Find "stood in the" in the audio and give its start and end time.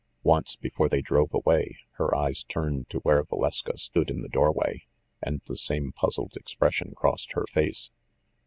3.77-4.29